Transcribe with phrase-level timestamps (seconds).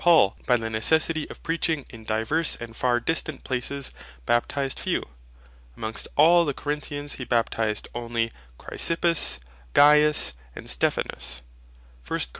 [0.03, 3.91] Paul, by the necessity of Preaching in divers and far distant places,
[4.25, 5.03] Baptized few:
[5.77, 9.39] Amongst all the Corinthians he Baptized only Crispus,
[9.75, 11.43] Cajus, and Stephanus;
[12.07, 12.27] (1 Cor.